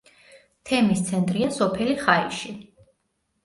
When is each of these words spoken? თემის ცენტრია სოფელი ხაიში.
თემის 0.69 1.03
ცენტრია 1.11 1.51
სოფელი 1.59 2.01
ხაიში. 2.03 2.59